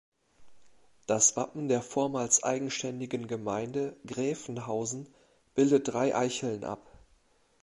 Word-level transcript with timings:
Das 1.05 1.37
Wappen 1.37 1.67
der 1.67 1.83
vormals 1.83 2.41
eigenständigen 2.41 3.27
Gemeinde 3.27 3.95
Gräfenhausen 4.07 5.07
bildet 5.53 5.89
drei 5.89 6.15
Eicheln 6.15 6.63
ab. 6.63 6.81